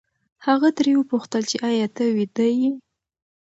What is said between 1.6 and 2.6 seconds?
ایا ته ویده